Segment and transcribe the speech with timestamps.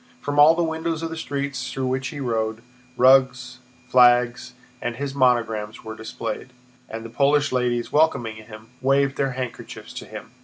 [0.19, 2.63] From all the windows of the streets through which he rode,
[2.97, 6.53] rugs, flags, and his monogram were displayed,
[6.89, 10.31] and the Polish ladies, welcoming him, waved their handkerchiefs to him.